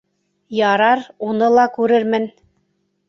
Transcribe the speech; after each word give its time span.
—Ярар, 0.71 1.03
уны 1.29 1.51
ла 1.59 1.67
күрермен. 1.79 2.27